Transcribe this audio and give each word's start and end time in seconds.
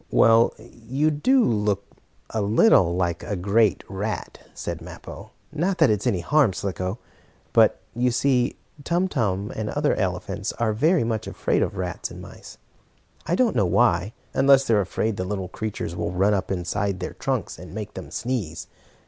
"Well, 0.09 0.55
you 0.57 1.11
do 1.11 1.43
look 1.43 1.83
a 2.31 2.41
little 2.41 2.95
like 2.95 3.21
a 3.21 3.35
great 3.35 3.83
rat," 3.87 4.39
said 4.55 4.81
Mappo. 4.81 5.29
"Not 5.53 5.77
that 5.77 5.91
it's 5.91 6.07
any 6.07 6.21
harm, 6.21 6.53
Slicko. 6.53 6.97
But, 7.53 7.79
you 7.93 8.09
see, 8.09 8.55
Tum 8.83 9.07
Tum 9.07 9.51
and 9.55 9.69
other 9.69 9.93
elephants 9.93 10.53
are 10.53 10.73
very 10.73 11.03
much 11.03 11.27
afraid 11.27 11.61
of 11.61 11.77
rats 11.77 12.09
and 12.09 12.19
mice. 12.19 12.57
I 13.27 13.35
don't 13.35 13.55
know 13.55 13.67
why, 13.67 14.13
unless 14.33 14.65
they 14.65 14.73
are 14.73 14.81
afraid 14.81 15.17
the 15.17 15.23
little 15.23 15.49
creatures 15.49 15.95
will 15.95 16.11
run 16.13 16.33
up 16.33 16.49
inside 16.49 16.99
their 16.99 17.13
trunks 17.13 17.59
and 17.59 17.71
make 17.71 17.93
them 17.93 18.09
sneeze. 18.09 18.65